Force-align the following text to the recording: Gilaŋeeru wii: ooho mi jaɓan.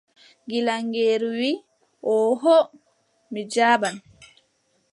Gilaŋeeru 0.49 1.29
wii: 1.39 1.59
ooho 2.15 2.55
mi 3.31 3.41
jaɓan. 3.53 3.95